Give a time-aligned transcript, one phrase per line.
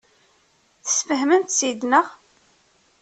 [0.83, 2.07] Tesfehmem-tt-id, naɣ?